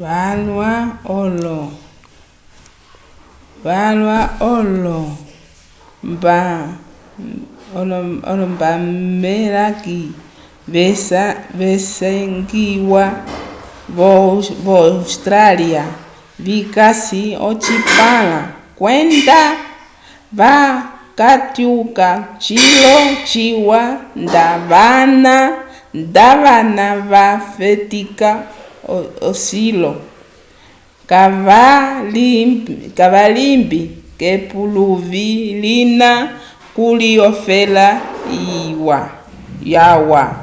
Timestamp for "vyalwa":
0.00-0.70